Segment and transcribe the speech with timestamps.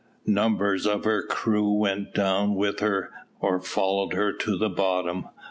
[0.25, 5.27] Numbers of her crew went down with her or followed her to the bottom.